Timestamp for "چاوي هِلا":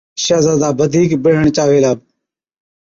1.55-1.91